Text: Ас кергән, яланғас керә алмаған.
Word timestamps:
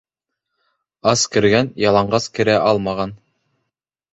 Ас 1.11 1.25
кергән, 1.35 1.69
яланғас 1.83 2.27
керә 2.39 2.57
алмаған. 2.71 3.17